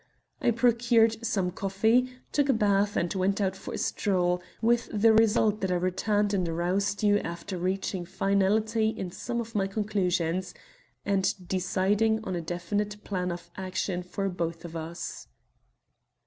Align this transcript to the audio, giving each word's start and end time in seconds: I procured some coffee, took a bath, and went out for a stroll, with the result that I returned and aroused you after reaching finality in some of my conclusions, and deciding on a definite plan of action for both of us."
I 0.41 0.49
procured 0.49 1.23
some 1.23 1.51
coffee, 1.51 2.11
took 2.31 2.49
a 2.49 2.53
bath, 2.53 2.97
and 2.97 3.13
went 3.13 3.39
out 3.39 3.55
for 3.55 3.71
a 3.75 3.77
stroll, 3.77 4.41
with 4.59 4.89
the 4.91 5.13
result 5.13 5.61
that 5.61 5.69
I 5.71 5.75
returned 5.75 6.33
and 6.33 6.49
aroused 6.49 7.03
you 7.03 7.19
after 7.19 7.55
reaching 7.55 8.05
finality 8.05 8.89
in 8.89 9.11
some 9.11 9.39
of 9.39 9.53
my 9.53 9.67
conclusions, 9.67 10.55
and 11.05 11.47
deciding 11.47 12.25
on 12.25 12.35
a 12.35 12.41
definite 12.41 13.03
plan 13.03 13.31
of 13.31 13.51
action 13.57 14.01
for 14.01 14.27
both 14.27 14.65
of 14.65 14.75
us." 14.75 15.27